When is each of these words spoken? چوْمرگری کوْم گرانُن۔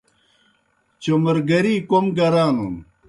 چوْمرگری 1.01 1.75
کوْم 1.89 2.05
گرانُن۔ 2.17 2.69